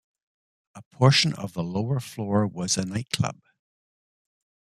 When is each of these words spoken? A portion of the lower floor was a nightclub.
A 0.73 0.81
portion 0.91 1.31
of 1.33 1.53
the 1.53 1.61
lower 1.63 1.99
floor 1.99 2.47
was 2.47 2.75
a 2.75 2.83
nightclub. 2.83 3.37